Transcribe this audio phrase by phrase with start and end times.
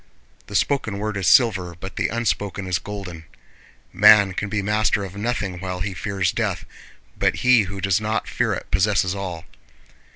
[0.47, 3.25] The spoken word is silver but the unspoken is golden.
[3.93, 6.65] Man can be master of nothing while he fears death,
[7.19, 9.45] but he who does not fear it possesses all.